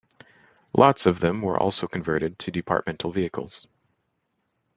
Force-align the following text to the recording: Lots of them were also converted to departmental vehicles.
Lots 0.73 1.05
of 1.05 1.19
them 1.19 1.43
were 1.43 1.59
also 1.59 1.85
converted 1.87 2.39
to 2.39 2.49
departmental 2.51 3.11
vehicles. 3.11 3.67